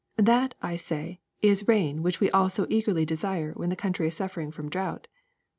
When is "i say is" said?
0.63-1.67